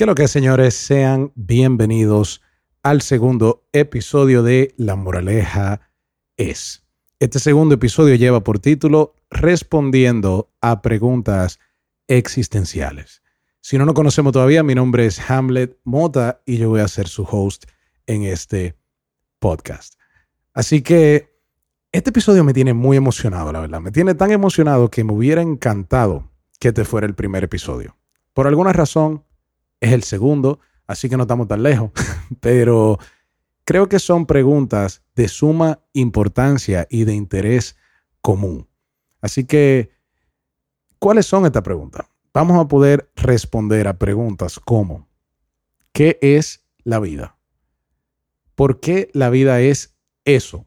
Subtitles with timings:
[0.00, 2.40] Que lo que señores sean bienvenidos
[2.82, 5.90] al segundo episodio de La Moraleja
[6.38, 6.86] es.
[7.18, 11.60] Este segundo episodio lleva por título Respondiendo a preguntas
[12.08, 13.22] existenciales.
[13.60, 17.06] Si no nos conocemos todavía, mi nombre es Hamlet Mota y yo voy a ser
[17.06, 17.64] su host
[18.06, 18.78] en este
[19.38, 19.96] podcast.
[20.54, 21.28] Así que
[21.92, 23.82] este episodio me tiene muy emocionado, la verdad.
[23.82, 27.98] Me tiene tan emocionado que me hubiera encantado que este fuera el primer episodio.
[28.32, 29.24] Por alguna razón,
[29.80, 31.90] es el segundo, así que no estamos tan lejos,
[32.40, 32.98] pero
[33.64, 37.76] creo que son preguntas de suma importancia y de interés
[38.20, 38.68] común.
[39.20, 39.90] Así que,
[40.98, 42.06] ¿cuáles son estas preguntas?
[42.32, 45.08] Vamos a poder responder a preguntas como,
[45.92, 47.36] ¿qué es la vida?
[48.54, 50.66] ¿Por qué la vida es eso?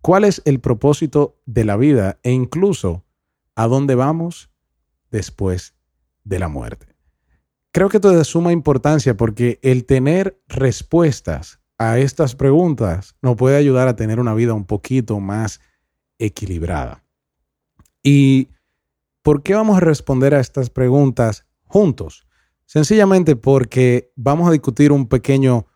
[0.00, 3.04] ¿Cuál es el propósito de la vida e incluso
[3.54, 4.50] a dónde vamos
[5.10, 5.74] después
[6.24, 6.89] de la muerte?
[7.72, 13.36] Creo que esto es de suma importancia porque el tener respuestas a estas preguntas nos
[13.36, 15.60] puede ayudar a tener una vida un poquito más
[16.18, 17.04] equilibrada.
[18.02, 18.48] ¿Y
[19.22, 22.26] por qué vamos a responder a estas preguntas juntos?
[22.66, 25.66] Sencillamente porque vamos a discutir un pequeño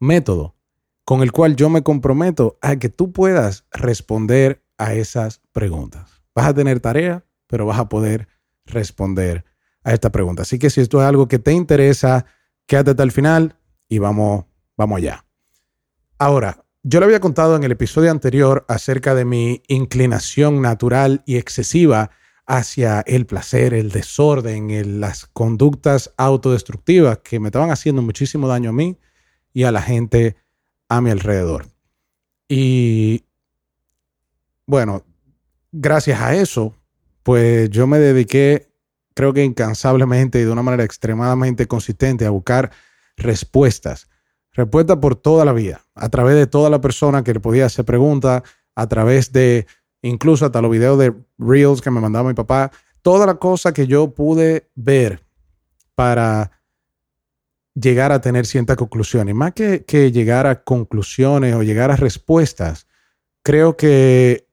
[0.00, 0.56] método
[1.04, 6.22] con el cual yo me comprometo a que tú puedas responder a esas preguntas.
[6.34, 8.28] Vas a tener tarea, pero vas a poder
[8.64, 9.44] responder
[9.84, 10.42] a esta pregunta.
[10.42, 12.26] Así que si esto es algo que te interesa,
[12.66, 13.56] quédate hasta el final
[13.88, 14.46] y vamos,
[14.76, 15.24] vamos allá.
[16.18, 21.36] Ahora, yo le había contado en el episodio anterior acerca de mi inclinación natural y
[21.36, 22.10] excesiva
[22.46, 28.74] hacia el placer, el desorden, las conductas autodestructivas que me estaban haciendo muchísimo daño a
[28.74, 28.98] mí
[29.52, 30.36] y a la gente
[30.88, 31.66] a mi alrededor.
[32.48, 33.24] Y
[34.66, 35.04] bueno,
[35.72, 36.74] gracias a eso,
[37.22, 38.73] pues yo me dediqué
[39.14, 42.70] creo que incansablemente y de una manera extremadamente consistente a buscar
[43.16, 44.08] respuestas.
[44.52, 47.84] Respuestas por toda la vida, a través de toda la persona que le podía hacer
[47.84, 48.42] preguntas,
[48.74, 49.66] a través de
[50.02, 52.70] incluso hasta los videos de Reels que me mandaba mi papá,
[53.02, 55.24] toda la cosa que yo pude ver
[55.94, 56.50] para
[57.74, 59.34] llegar a tener ciertas conclusiones.
[59.34, 62.86] Más que, que llegar a conclusiones o llegar a respuestas,
[63.42, 64.48] creo que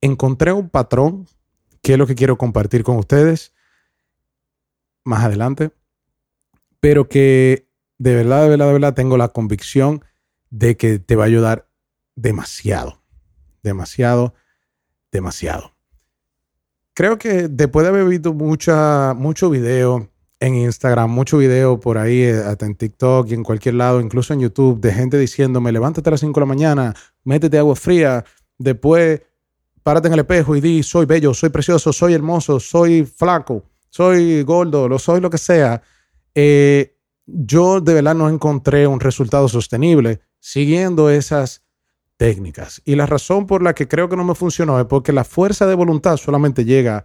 [0.00, 1.26] encontré un patrón
[1.82, 3.52] que es lo que quiero compartir con ustedes
[5.06, 5.70] más adelante,
[6.80, 7.68] pero que
[7.98, 10.04] de verdad, de verdad, de verdad tengo la convicción
[10.50, 11.68] de que te va a ayudar
[12.16, 13.02] demasiado,
[13.62, 14.34] demasiado,
[15.10, 15.72] demasiado.
[16.92, 22.22] Creo que después de haber visto mucha, mucho video en Instagram, mucho video por ahí,
[22.22, 26.12] eh, en TikTok y en cualquier lado, incluso en YouTube, de gente diciéndome, levántate a
[26.12, 28.24] las 5 de la mañana, métete agua fría,
[28.58, 29.22] después
[29.82, 34.42] párate en el espejo y di, soy bello, soy precioso, soy hermoso, soy flaco soy
[34.42, 35.82] gordo, lo soy lo que sea,
[36.34, 41.64] eh, yo de verdad no encontré un resultado sostenible siguiendo esas
[42.16, 42.80] técnicas.
[42.84, 45.66] Y la razón por la que creo que no me funcionó es porque la fuerza
[45.66, 47.04] de voluntad solamente llega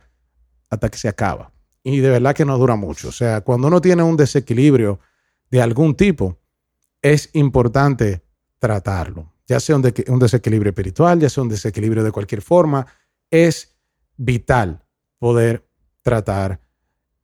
[0.69, 1.51] hasta que se acaba.
[1.83, 3.09] Y de verdad que no dura mucho.
[3.09, 4.99] O sea, cuando uno tiene un desequilibrio
[5.49, 6.39] de algún tipo,
[7.01, 8.23] es importante
[8.59, 9.33] tratarlo.
[9.47, 12.85] Ya sea un, un desequilibrio espiritual, ya sea un desequilibrio de cualquier forma,
[13.29, 13.75] es
[14.15, 14.85] vital
[15.17, 15.67] poder
[16.01, 16.61] tratar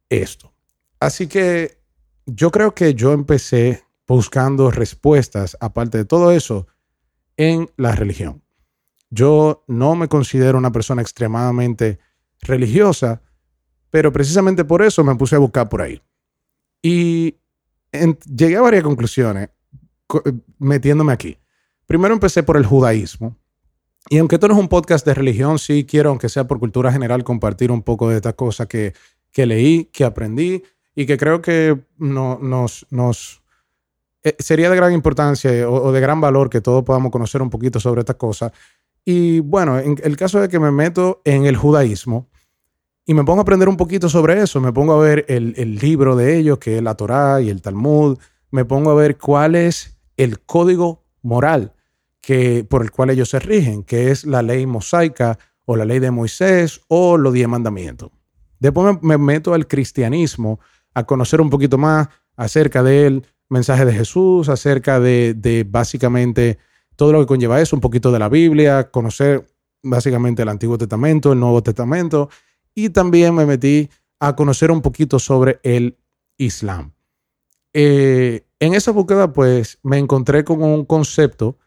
[0.09, 0.53] esto.
[0.99, 1.77] Así que
[2.25, 6.67] yo creo que yo empecé buscando respuestas, aparte de todo eso,
[7.35, 8.41] en la religión.
[9.09, 11.99] Yo no me considero una persona extremadamente
[12.41, 13.21] religiosa,
[13.89, 16.01] pero precisamente por eso me puse a buscar por ahí.
[16.81, 17.37] Y
[18.25, 19.49] llegué a varias conclusiones
[20.57, 21.37] metiéndome aquí.
[21.85, 23.37] Primero empecé por el judaísmo.
[24.09, 26.91] Y aunque esto no es un podcast de religión, sí quiero, aunque sea por cultura
[26.91, 28.93] general, compartir un poco de esta cosa que
[29.37, 30.63] que leí, que aprendí
[30.95, 33.43] y que creo que no, nos,
[34.23, 37.79] eh, sería de gran importancia o, de gran valor que todos podamos conocer un poquito
[37.79, 38.51] sobre esta cosa.
[39.05, 42.27] Y bueno, en el caso de que me meto en el judaísmo
[43.05, 45.75] y me pongo a aprender un poquito sobre eso, me pongo a ver el, el
[45.75, 48.17] libro de ellos, que es la Torá y el Talmud,
[48.49, 51.75] me pongo a ver cuál es el código moral
[52.21, 55.99] que, por el cual ellos se rigen, que es la ley mosaica o la ley
[55.99, 58.09] de Moisés o los diez mandamientos.
[58.59, 60.59] Después me, meto al cristianismo
[60.93, 66.57] a conocer un poquito más acerca del mensaje de Jesús, acerca de, básicamente
[66.95, 69.47] todo lo que conlleva eso, un poquito de la Biblia, conocer
[69.83, 72.29] básicamente el Antiguo Testamento, el Nuevo Testamento,
[72.73, 73.89] y también me metí
[74.19, 75.97] a conocer un poquito sobre el
[76.37, 76.93] Islam.
[77.73, 81.57] Eh, en esa búsqueda, pues, me encontré con un concepto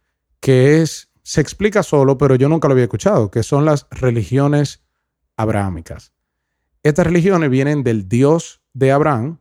[0.40, 4.82] que es, se explica solo, pero yo nunca lo había escuchado, que son las religiones
[5.36, 6.12] abrahámicas.
[6.82, 9.38] Estas religiones vienen del Dios de Abraham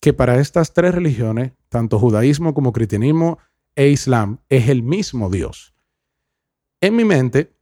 [0.00, 3.38] que para estas tres religiones, tanto judaísmo como cristianismo
[3.74, 5.74] e islam, es el mismo Dios.
[6.80, 7.56] En mi mente,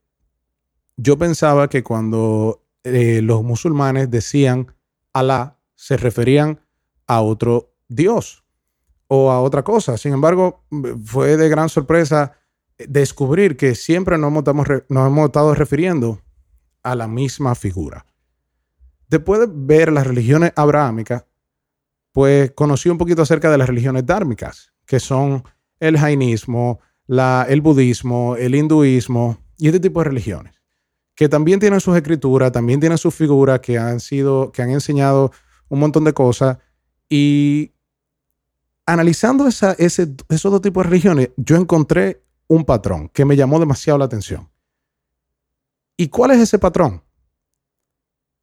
[0.97, 4.75] yo pensaba que cuando eh, los musulmanes decían
[5.13, 6.61] Alá, se referían
[7.07, 8.45] a otro Dios
[9.07, 9.97] o a otra cosa.
[9.97, 10.65] Sin embargo,
[11.05, 12.39] fue de gran sorpresa
[12.79, 16.21] descubrir que siempre nos hemos estado refiriendo
[16.83, 18.07] a la misma figura.
[19.11, 21.25] Después de ver las religiones abrahámicas,
[22.13, 25.43] pues conocí un poquito acerca de las religiones dármicas, que son
[25.81, 26.79] el jainismo,
[27.09, 30.55] el budismo, el hinduismo y este tipo de religiones,
[31.17, 35.33] que también tienen sus escrituras, también tienen sus figuras que han sido, que han enseñado
[35.69, 36.59] un montón de cosas
[37.09, 37.73] y
[38.87, 43.99] analizando ese, esos dos tipos de religiones, yo encontré un patrón que me llamó demasiado
[43.99, 44.49] la atención.
[45.97, 47.03] ¿Y cuál es ese patrón?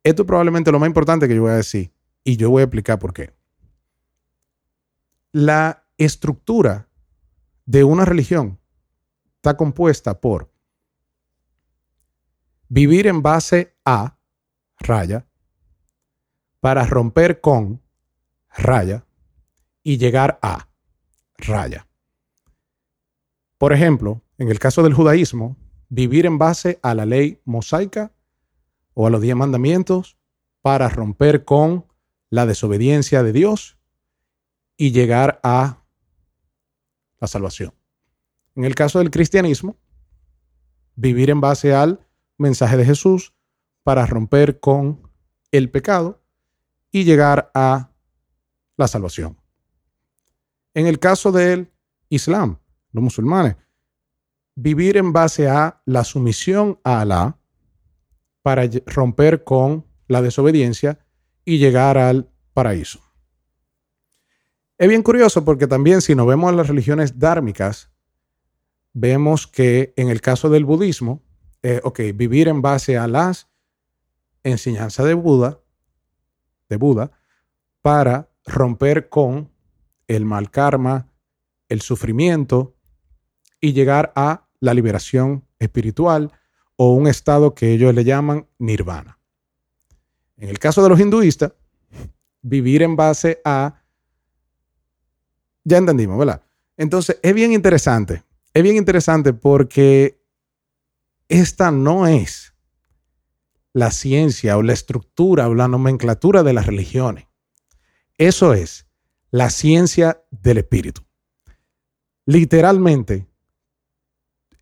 [0.08, 1.92] Esto es probablemente lo más importante que yo voy a decir
[2.24, 3.34] y yo voy a explicar por qué.
[5.34, 6.88] La estructura
[7.66, 8.58] de una religión
[9.36, 10.50] está compuesta por
[12.70, 14.18] vivir en base a
[14.80, 15.28] raya,
[16.62, 17.82] para romper con
[18.56, 19.06] raya
[19.84, 20.70] y llegar a
[21.36, 21.86] raya.
[23.58, 25.58] Por ejemplo, en el caso del judaísmo,
[25.90, 28.14] vivir en base a la ley mosaica
[29.00, 30.18] o a los diez mandamientos
[30.64, 31.86] para romper con
[32.32, 33.78] la desobediencia de Dios
[34.76, 35.84] y llegar a
[37.20, 37.76] la salvación.
[38.56, 39.78] En el caso del cristianismo,
[40.96, 42.08] vivir en base al
[42.40, 43.36] mensaje de Jesús
[43.84, 45.08] para romper con
[45.52, 46.20] el pecado
[46.90, 47.92] y llegar a
[48.78, 49.38] la salvación.
[50.74, 51.72] En el caso del
[52.10, 52.58] Islam,
[52.94, 53.58] los musulmanes,
[54.56, 57.38] vivir en base a la sumisión a Alá
[58.48, 61.00] para romper con la desobediencia
[61.44, 63.02] y llegar al paraíso.
[64.78, 67.92] Es bien curioso porque también si nos vemos en las religiones dármicas,
[68.94, 71.22] vemos que en el caso del budismo,
[71.62, 71.82] eh,
[72.16, 73.50] vivir en base a las
[74.44, 75.60] enseñanzas de Buda,
[76.70, 77.12] de Buda,
[77.82, 79.52] para romper con
[80.08, 81.12] el mal karma,
[81.68, 82.78] el sufrimiento
[83.60, 86.32] y llegar a la liberación espiritual
[86.78, 89.20] o un estado que ellos le llaman nirvana.
[90.38, 91.54] En el caso de los hinduistas,
[92.42, 93.84] vivir en base a...
[95.64, 96.44] Ya entendimos, ¿verdad?
[96.78, 98.24] Entonces, es bien interesante.
[98.54, 100.24] Es bien interesante porque
[101.28, 102.54] esta no es
[103.74, 107.28] la ciencia o la estructura o la nomenclatura de las religiones.
[108.18, 108.88] Eso es
[109.30, 111.02] la ciencia del espíritu.
[112.26, 113.28] Literalmente,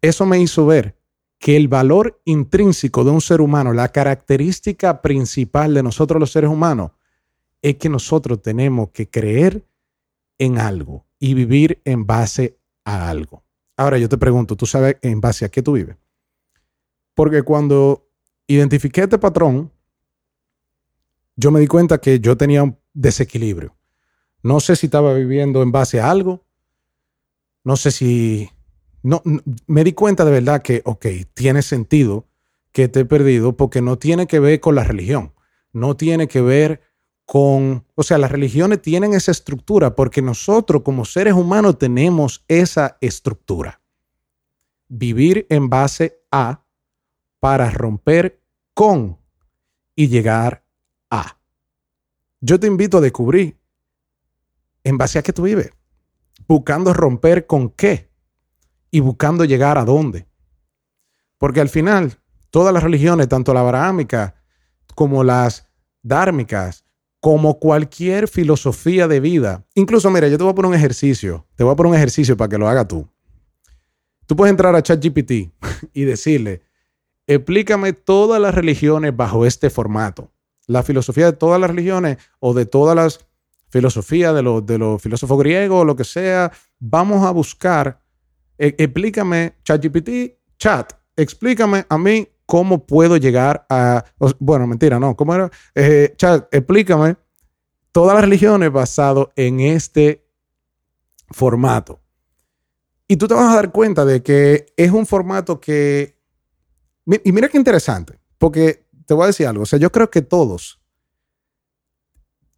[0.02, 0.98] eso me hizo ver
[1.46, 6.50] que el valor intrínseco de un ser humano, la característica principal de nosotros los seres
[6.50, 6.94] humanos,
[7.62, 9.64] es que nosotros tenemos que creer
[10.40, 13.44] en algo y vivir en base a algo.
[13.78, 15.98] Ahora yo te pregunto, ¿tú sabes en base a qué tú vives?
[17.14, 18.10] Porque cuando
[18.48, 19.72] identifiqué este patrón,
[21.36, 23.76] yo me di cuenta que yo tenía un desequilibrio.
[24.42, 26.44] No sé si estaba viviendo en base a algo,
[27.64, 28.50] no sé si
[29.06, 29.22] no,
[29.68, 31.06] me di cuenta de verdad que, ok,
[31.36, 32.26] tiene sentido
[32.72, 35.32] que te he perdido porque no tiene que ver con la religión,
[35.74, 36.82] no tiene que ver
[37.24, 42.98] con, o sea, las religiones tienen esa estructura porque nosotros como seres humanos tenemos esa
[43.00, 43.80] estructura.
[44.88, 46.66] Vivir en base a
[47.40, 48.42] para romper
[48.74, 49.20] con
[49.96, 50.66] y llegar
[51.12, 51.38] a.
[52.42, 53.60] Yo te invito a descubrir
[54.84, 55.70] en base a qué tú vives,
[56.48, 58.15] buscando romper con qué
[58.96, 60.26] y buscando llegar a dónde.
[61.38, 62.14] Porque al final,
[62.50, 64.36] todas las religiones, tanto la abrahámica
[64.96, 65.68] como las
[66.02, 66.86] dármicas,
[67.20, 71.66] como cualquier filosofía de vida, incluso, mira, yo te voy a poner un ejercicio, te
[71.66, 73.06] voy a poner un ejercicio para que lo haga tú.
[74.28, 75.52] Tú puedes entrar a ChatGPT
[75.94, 76.62] y decirle,
[77.28, 80.32] explícame todas las religiones bajo este formato.
[80.68, 83.28] La filosofía de todas las religiones o de todas las
[83.68, 88.05] filosofías de los, de los filósofos griegos o lo que sea, vamos a buscar
[88.58, 94.04] e, explícame, ChatGPT, chat, explícame a mí cómo puedo llegar a.
[94.40, 95.16] Bueno, mentira, no.
[95.16, 95.50] ¿Cómo era?
[95.74, 97.18] Eh, chat, explícame
[97.92, 100.28] todas las religiones basado en este
[101.30, 102.02] formato.
[103.08, 106.20] Y tú te vas a dar cuenta de que es un formato que.
[107.24, 109.64] Y mira qué interesante, porque te voy a decir algo.
[109.64, 110.82] O sea, yo creo que todos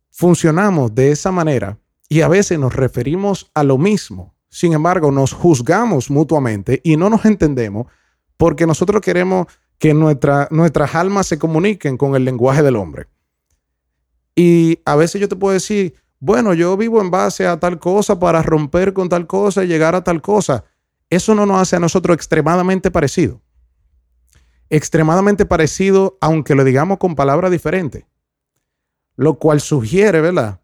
[0.10, 5.34] funcionamos de esa manera y a veces nos referimos a lo mismo sin embargo, nos
[5.34, 7.88] juzgamos mutuamente y no nos entendemos
[8.38, 13.08] porque nosotros queremos que nuestra, nuestras almas se comuniquen con el lenguaje del hombre.
[14.36, 18.20] Y a veces yo te puedo decir, bueno, yo vivo en base a tal cosa
[18.20, 20.64] para romper con tal cosa y llegar a tal cosa.
[21.10, 23.42] Eso no nos hace a nosotros extremadamente parecido.
[24.70, 28.06] Extremadamente parecido, aunque lo digamos con palabras diferentes.
[29.16, 30.62] Lo cual sugiere, ¿verdad?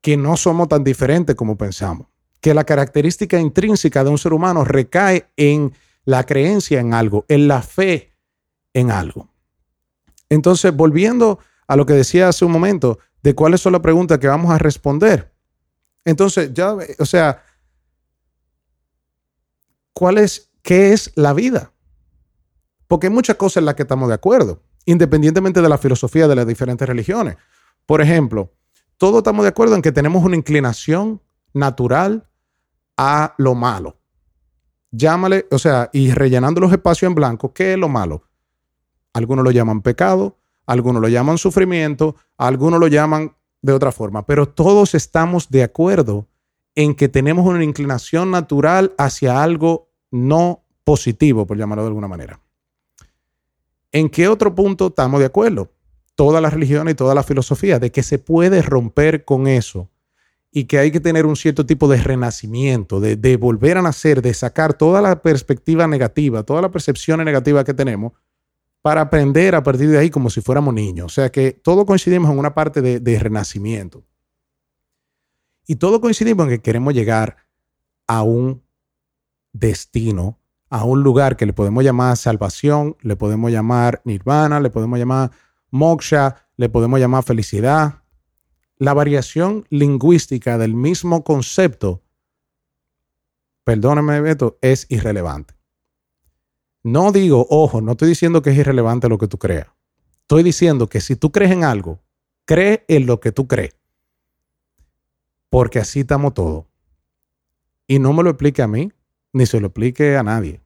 [0.00, 2.08] Que no somos tan diferentes como pensamos.
[2.44, 5.72] Que la característica intrínseca de un ser humano recae en
[6.04, 8.12] la creencia en algo, en la fe
[8.74, 9.30] en algo.
[10.28, 14.28] Entonces, volviendo a lo que decía hace un momento, de cuáles son las preguntas que
[14.28, 15.32] vamos a responder.
[16.04, 17.42] Entonces, ya, o sea,
[19.94, 21.72] ¿cuál es, qué es la vida?
[22.88, 26.36] Porque hay muchas cosas en las que estamos de acuerdo, independientemente de la filosofía de
[26.36, 27.38] las diferentes religiones.
[27.86, 28.52] Por ejemplo,
[28.98, 31.22] todos estamos de acuerdo en que tenemos una inclinación
[31.54, 32.28] natural
[32.96, 33.96] a lo malo.
[34.90, 38.24] Llámale, o sea, y rellenando los espacios en blanco, ¿qué es lo malo?
[39.12, 44.48] Algunos lo llaman pecado, algunos lo llaman sufrimiento, algunos lo llaman de otra forma, pero
[44.48, 46.28] todos estamos de acuerdo
[46.74, 52.40] en que tenemos una inclinación natural hacia algo no positivo, por llamarlo de alguna manera.
[53.90, 55.70] ¿En qué otro punto estamos de acuerdo?
[56.14, 59.88] Toda la religión y toda la filosofía, de que se puede romper con eso
[60.56, 64.22] y que hay que tener un cierto tipo de renacimiento, de, de volver a nacer,
[64.22, 68.12] de sacar toda la perspectiva negativa, toda la percepción negativa que tenemos
[68.80, 71.06] para aprender a partir de ahí como si fuéramos niños.
[71.06, 74.04] O sea que todos coincidimos en una parte de, renacimiento.
[75.66, 77.38] Y todos coincidimos en que queremos llegar
[78.06, 78.62] a un
[79.52, 80.38] destino,
[80.70, 85.32] a un lugar que le podemos llamar salvación, le podemos llamar nirvana, le podemos llamar
[85.72, 88.03] moksha, le podemos llamar felicidad.
[88.84, 92.02] La variación lingüística del mismo concepto,
[93.64, 95.54] perdóname Beto, es irrelevante.
[96.82, 99.68] No digo, ojo, no estoy diciendo que es irrelevante lo que tú creas.
[100.20, 102.02] Estoy diciendo que si tú crees en algo,
[102.44, 103.74] cree en lo que tú crees.
[105.48, 106.66] Porque así estamos todos.
[107.86, 108.92] Y no me lo explique a mí,
[109.32, 110.60] ni se lo explique a nadie.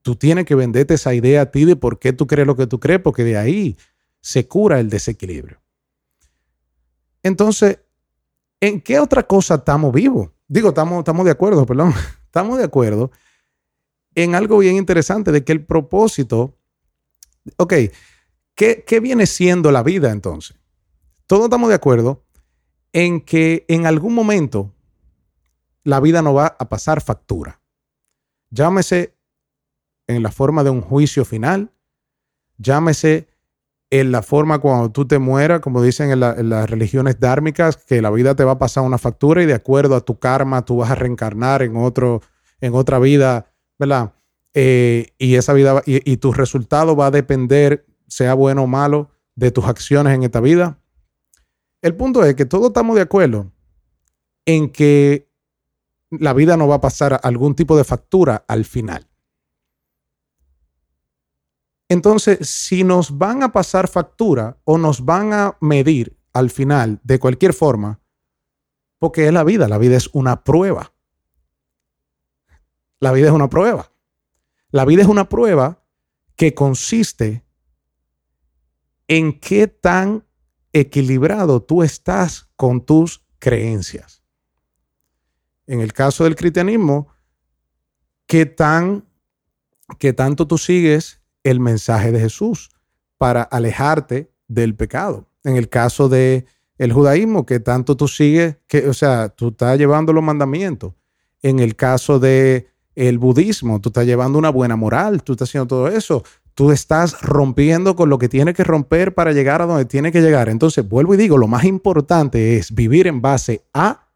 [0.00, 2.66] Tú tienes que venderte esa idea a ti de por qué tú crees lo que
[2.66, 3.76] tú crees, porque de ahí
[4.22, 5.60] se cura el desequilibrio.
[7.28, 7.80] Entonces,
[8.60, 10.30] ¿en qué otra cosa estamos vivos?
[10.48, 11.92] Digo, estamos, estamos de acuerdo, perdón.
[12.28, 13.10] Estamos de acuerdo
[14.14, 16.58] en algo bien interesante de que el propósito,
[17.56, 17.72] ok,
[18.54, 20.58] ¿qué, ¿qué, viene siendo la vida entonces?
[21.26, 22.26] Todos estamos de acuerdo
[22.92, 24.74] en que en algún momento
[25.84, 27.62] la vida no va a pasar factura.
[28.50, 29.16] Llámese
[30.06, 31.72] en la forma de un juicio final,
[32.58, 33.28] llámese
[33.90, 38.10] en la forma cuando tú te mueras, como dicen en, las religiones dármicas, que la
[38.10, 40.90] vida te va a pasar una factura y de acuerdo a tu karma tú vas
[40.90, 42.20] a reencarnar en, otro,
[42.60, 43.46] en otra vida
[43.78, 44.14] ¿verdad?
[44.54, 49.50] Eh, y esa vida y, tu resultado va a depender, sea bueno o malo, de
[49.50, 50.80] tus acciones en esta vida.
[51.80, 53.52] El punto es que todos estamos de acuerdo
[54.46, 55.30] en que
[56.10, 59.06] la vida no va a pasar algún tipo de factura al final.
[61.88, 67.18] Entonces, si nos van a pasar factura o nos van a medir al final de
[67.18, 68.00] cualquier forma,
[68.98, 70.92] porque es la vida, la vida es una prueba.
[73.00, 73.92] La vida es una prueba.
[74.70, 75.82] La vida es una prueba
[76.36, 77.44] que consiste
[79.06, 80.26] en qué tan
[80.72, 84.22] equilibrado tú estás con tus creencias.
[85.66, 87.08] En el caso del cristianismo,
[88.26, 89.08] qué tan
[89.98, 92.70] qué tanto tú sigues el mensaje de Jesús
[93.16, 95.28] para alejarte del pecado.
[95.44, 96.46] En el caso de
[96.78, 100.94] el judaísmo, qué tanto tú sigues, que, o sea, tú estás llevando los mandamientos.
[101.42, 105.68] En el caso de el budismo, tú estás llevando una buena moral, tú estás haciendo
[105.68, 109.84] todo eso, tú estás rompiendo con lo que tiene que romper para llegar a donde
[109.84, 110.48] tiene que llegar.
[110.48, 114.08] Entonces, vuelvo y digo, lo más importante es vivir en base a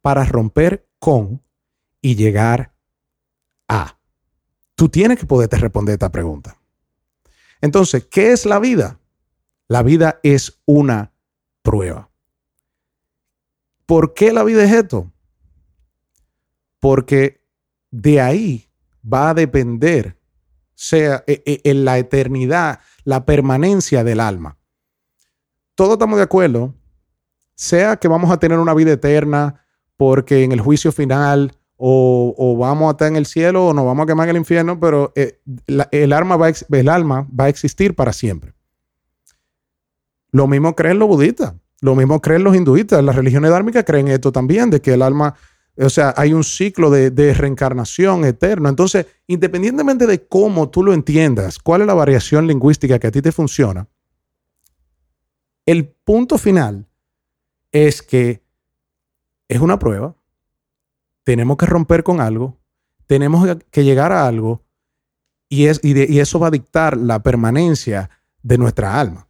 [0.00, 1.42] para romper con
[2.00, 2.74] y llegar
[3.68, 3.98] a.
[4.74, 6.56] Tú tienes que poderte responder esta pregunta.
[7.62, 8.98] Entonces, ¿qué es la vida?
[9.68, 11.12] La vida es una
[11.62, 12.10] prueba.
[13.86, 15.10] ¿Por qué la vida es esto?
[16.80, 17.40] Porque
[17.90, 18.68] de ahí
[19.10, 20.18] va a depender,
[20.74, 24.58] sea e, e, en la eternidad, la permanencia del alma.
[25.74, 26.74] Todos estamos de acuerdo,
[27.54, 29.64] sea que vamos a tener una vida eterna
[29.96, 31.52] porque en el juicio final
[31.84, 34.78] o, vamos a estar en el cielo o nos vamos a quemar en el infierno,
[34.78, 38.54] pero eh, el, va el alma va a existir para siempre.
[40.30, 44.30] Lo mismo creen los budistas, lo mismo creen los hinduistas, las religiones dármicas creen esto
[44.30, 45.34] también, de que el alma
[45.76, 48.68] o sea, hay un ciclo de, reencarnación eterno.
[48.68, 53.22] Entonces, independientemente de cómo tú lo entiendas, cuál es la variación lingüística que a ti
[53.22, 53.88] te funciona,
[55.64, 56.86] el punto final
[57.70, 58.42] es que
[59.48, 60.14] es una prueba,
[61.24, 62.58] tenemos que romper con algo,
[63.06, 64.64] tenemos que llegar a algo
[65.48, 68.10] y, es, y, eso va a dictar la permanencia
[68.42, 69.28] de nuestra alma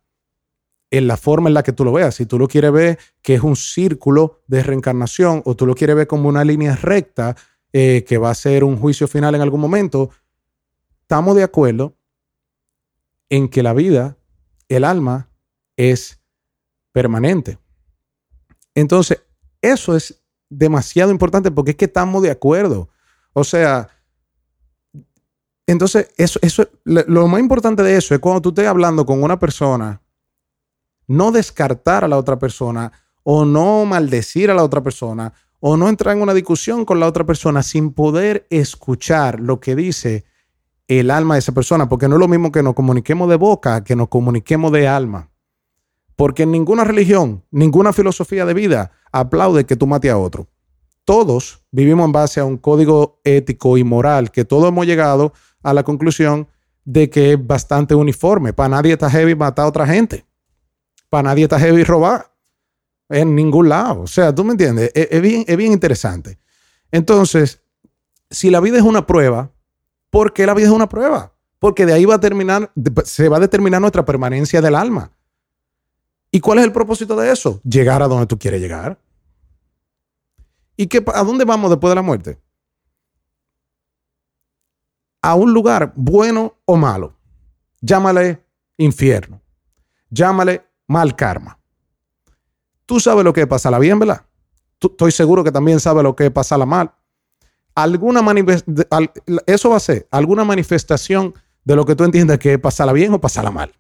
[0.90, 2.14] en la forma en la que tú lo veas.
[2.14, 5.96] Si tú lo quieres ver que es un círculo de reencarnación o tú lo quieres
[5.96, 7.34] ver como una línea recta
[7.72, 10.11] eh, que va a ser un juicio final en algún momento,
[11.00, 11.96] estamos de acuerdo
[13.30, 14.18] en que la vida,
[14.68, 15.30] el alma,
[15.76, 16.20] es
[16.92, 17.58] permanente.
[18.75, 19.22] Entonces,
[19.61, 20.21] eso es
[20.52, 22.88] demasiado importante porque es que estamos de acuerdo.
[23.32, 23.88] O sea,
[25.66, 29.38] entonces, eso, eso, lo más importante de eso es cuando tú estés hablando con una
[29.38, 30.02] persona,
[31.06, 32.92] no descartar a la otra persona
[33.23, 37.06] o no maldecir a la otra persona o no entrar en una discusión con la
[37.06, 40.25] otra persona sin poder escuchar lo que dice
[40.88, 43.85] el alma de esa persona, porque no es lo mismo que nos comuniquemos de boca
[43.85, 45.30] que nos comuniquemos de alma.
[46.16, 50.49] Porque ninguna religión, ninguna filosofía de vida aplaude que tú mate a otro.
[51.04, 55.75] Todos vivimos en base a un código ético y moral que todos hemos llegado a
[55.75, 56.49] la conclusión
[56.85, 58.52] de que es bastante uniforme.
[58.52, 60.25] Para nadie está heavy matar a otra gente.
[61.09, 62.33] Para nadie está heavy robar.
[63.09, 64.02] En ningún lado.
[64.02, 64.90] O sea, tú me entiendes.
[64.95, 66.38] Es, bien, es bien interesante.
[66.90, 67.62] Entonces,
[68.31, 69.52] si la vida es una prueba,
[70.11, 71.35] ¿por qué la vida es una prueba?
[71.59, 72.73] Porque de ahí va a terminar,
[73.04, 75.12] se va a determinar nuestra permanencia del alma.
[76.32, 77.60] ¿Y cuál es el propósito de eso?
[77.62, 78.98] Llegar a donde tú quieres llegar.
[80.76, 82.40] ¿Y qué, a dónde vamos después de la muerte?
[85.20, 87.14] A un lugar bueno o malo.
[87.82, 88.42] Llámale
[88.78, 89.42] infierno.
[90.08, 91.58] Llámale mal karma.
[92.86, 94.24] Tú sabes lo que pasa la bien, ¿verdad?
[94.80, 96.92] estoy seguro que también sabes lo que pasa la mal.
[97.74, 98.20] Alguna
[99.46, 101.34] eso va a ser alguna manifestación
[101.64, 103.72] de lo que tú entiendes que es la bien o la mal.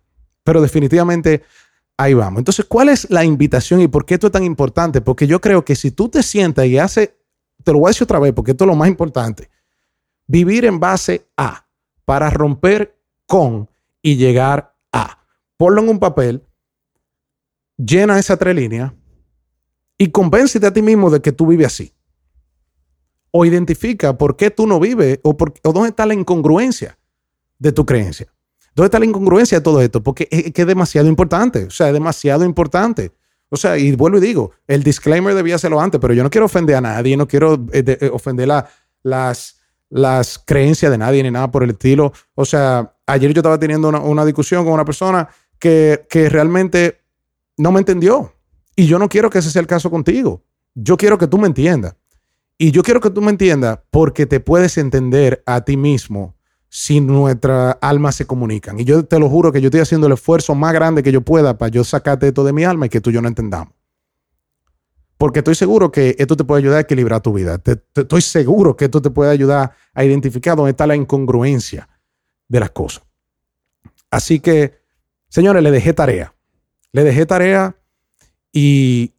[0.44, 1.42] Pero definitivamente
[2.02, 2.40] Ahí vamos.
[2.40, 5.00] Entonces, ¿cuál es la invitación y por qué esto es tan importante?
[5.00, 7.12] Porque yo creo que si tú te sientas y haces,
[7.62, 9.48] te lo voy a decir otra vez porque esto es lo más importante,
[10.26, 11.68] vivir en base a,
[12.04, 13.70] para romper con
[14.02, 15.24] y llegar a.
[15.56, 16.42] Ponlo en un papel,
[17.76, 18.92] llena esa tres líneas
[19.96, 21.94] y convéncete a ti mismo de que tú vives así.
[23.30, 26.98] O identifica por qué tú no vives o, o dónde está la incongruencia
[27.60, 28.31] de tu creencia.
[28.74, 30.02] ¿Dónde está la incongruencia de todo esto?
[30.02, 31.64] Porque es, que es demasiado importante.
[31.64, 33.12] O sea, es demasiado importante.
[33.50, 36.46] O sea, y vuelvo y digo, el disclaimer debía hacerlo antes, pero yo no quiero
[36.46, 38.48] ofender a nadie, no quiero eh, eh, ofender
[39.02, 42.12] las, las creencias de nadie ni nada por el estilo.
[42.34, 47.02] O sea, ayer yo estaba teniendo una, discusión con una persona que, que realmente
[47.58, 48.32] no me entendió.
[48.74, 50.42] Y yo no quiero que ese sea el caso contigo.
[50.74, 51.94] Yo quiero que tú me entiendas.
[52.56, 56.36] Y yo quiero que tú me entiendas porque te puedes entender a ti mismo
[56.74, 58.80] si nuestras almas se comunican.
[58.80, 61.20] Y yo te lo juro que yo estoy haciendo el esfuerzo más grande que yo
[61.20, 63.74] pueda para yo sacarte esto de mi alma y que tú y yo no entendamos.
[65.18, 67.60] Porque estoy seguro que esto te puede ayudar a equilibrar tu vida.
[67.94, 71.90] estoy seguro que esto te puede ayudar a identificar dónde está la incongruencia
[72.48, 73.04] de las cosas.
[74.10, 74.80] Así que,
[75.28, 76.34] señores, le dejé tarea.
[76.92, 77.76] Le dejé tarea
[78.50, 79.12] y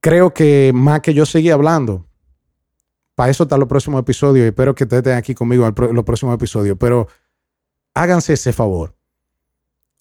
[0.00, 2.05] creo que más que yo seguí hablando,
[3.16, 6.34] para eso están los próximos episodios y espero que estén aquí conmigo en los próximos
[6.34, 6.76] episodios.
[6.78, 7.08] Pero
[7.94, 8.94] háganse ese favor.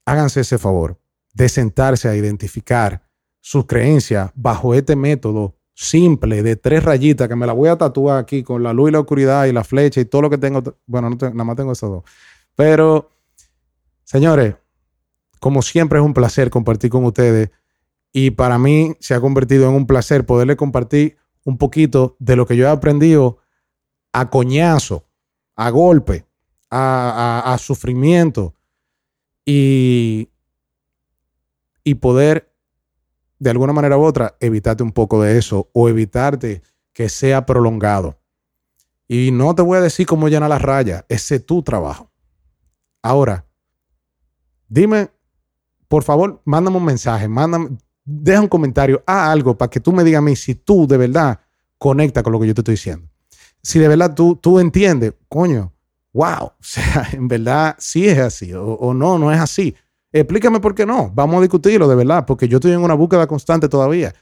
[0.05, 0.99] Háganse ese favor
[1.33, 3.07] de sentarse a identificar
[3.39, 8.19] sus creencias bajo este método simple de tres rayitas que me la voy a tatuar
[8.19, 10.61] aquí con la luz y la oscuridad y la flecha y todo lo que tengo.
[10.85, 12.03] Bueno, no nada más tengo esos dos.
[12.53, 13.11] Pero,
[14.03, 14.55] señores,
[15.39, 17.49] como siempre es un placer compartir con ustedes
[18.11, 22.45] y para mí se ha convertido en un placer poderle compartir un poquito de lo
[22.45, 23.37] que yo he aprendido
[24.11, 25.07] a coñazo,
[25.55, 26.25] a golpe,
[26.69, 28.53] a, sufrimiento
[29.45, 30.29] y,
[31.83, 32.51] y poder
[33.39, 38.19] de alguna manera u otra evitarte un poco de eso o evitarte que sea prolongado.
[39.07, 42.11] Y no te voy a decir cómo llenar las rayas, ese es tu trabajo.
[43.01, 43.45] Ahora,
[44.67, 45.11] dime,
[45.87, 50.03] por favor, mándame un mensaje, mándame, deja un comentario, haz algo para que tú me
[50.03, 51.39] digas a mí si tú de verdad
[51.77, 53.07] conecta con lo que yo te estoy diciendo.
[53.61, 55.73] Si de verdad tú, tú entiendes, coño,
[56.13, 59.75] wow, o sea, en verdad sí es así o, no, no es así.
[60.11, 61.11] Explícame por qué no.
[61.13, 64.13] Vamos a discutirlo de verdad, porque yo estoy en una búsqueda constante todavía.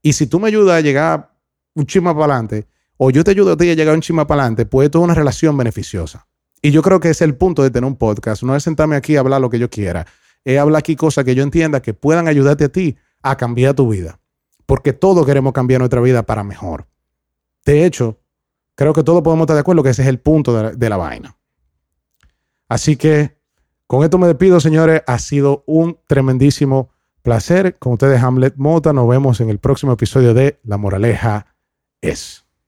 [0.00, 1.32] Y si tú me ayudas a llegar
[1.74, 4.42] un chima para adelante, o yo te ayudo a ti a llegar un chima para
[4.42, 6.28] adelante, pues esto es una relación beneficiosa.
[6.62, 8.44] Y yo creo que es el punto de tener un podcast.
[8.44, 10.06] No es sentarme aquí a hablar lo que yo quiera.
[10.44, 13.88] Es hablar aquí cosas que yo entienda que puedan ayudarte a ti a cambiar tu
[13.90, 14.20] vida.
[14.66, 16.86] Porque todos queremos cambiar nuestra vida para mejor.
[17.64, 18.20] De hecho,
[18.74, 21.36] creo que todos podemos estar de acuerdo que ese es el punto de la, vaina.
[22.68, 23.38] Así que
[23.86, 25.02] con esto me despido, señores.
[25.06, 26.90] Ha sido un tremendísimo
[27.22, 28.92] Placer con ustedes, Hamlet Mota.
[28.92, 31.56] Nos vemos en el próximo episodio de La Moraleja
[32.00, 32.45] es.